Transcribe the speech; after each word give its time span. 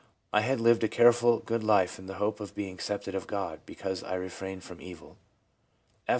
I 0.33 0.41
had 0.41 0.59
lived 0.59 0.83
a 0.83 0.87
careful, 0.87 1.37
good 1.37 1.63
life, 1.63 1.99
in 1.99 2.07
the 2.07 2.15
hope 2.15 2.39
of 2.39 2.55
being 2.55 2.73
accepted 2.73 3.13
of 3.13 3.27
God 3.27 3.59
because 3.67 4.01
I 4.03 4.15
refrained 4.15 4.63
from 4.63 4.81
evil/ 4.81 5.15
F. 6.07 6.09